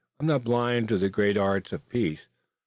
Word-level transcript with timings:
"I'm 0.19 0.25
not 0.25 0.43
blind 0.45 0.89
to 0.89 0.97
the 0.97 1.09
great 1.09 1.37
arts 1.37 1.71
of 1.71 1.87
peace. 1.87 2.21